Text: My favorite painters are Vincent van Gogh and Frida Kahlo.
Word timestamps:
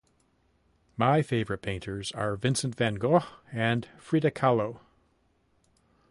My 0.97 1.21
favorite 1.21 1.61
painters 1.61 2.11
are 2.13 2.35
Vincent 2.35 2.73
van 2.73 2.95
Gogh 2.95 3.21
and 3.51 3.87
Frida 3.99 4.31
Kahlo. 4.31 4.79